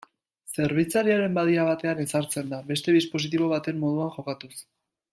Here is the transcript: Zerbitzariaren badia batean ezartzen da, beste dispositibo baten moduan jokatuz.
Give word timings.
Zerbitzariaren 0.53 1.35
badia 1.39 1.65
batean 1.69 2.01
ezartzen 2.05 2.51
da, 2.55 2.61
beste 2.73 2.99
dispositibo 2.99 3.51
baten 3.55 3.81
moduan 3.87 4.15
jokatuz. 4.21 4.53